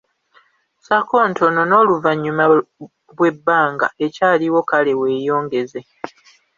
[0.79, 2.43] Ssaako ntono n’oluvannyuma
[3.15, 5.79] bw'ebanga ekyaaliwo kale weeyongeze.